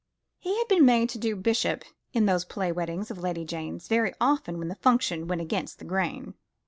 [0.39, 4.15] He had been made to do bishop in those play weddings of Lady Jane's, very
[4.19, 6.33] often when the function went against the grain.